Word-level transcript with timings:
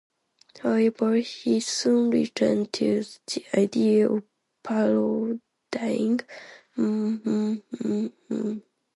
However, 0.61 1.13
he 1.17 1.59
soon 1.59 2.09
returned 2.09 2.73
to 2.73 3.03
the 3.27 3.45
idea 3.55 4.09
of 4.09 4.23
parodying 4.63 5.41
"Mmm 6.75 7.19
Mmm 7.21 7.61
Mmm 7.71 8.11
Mmm". 8.31 8.63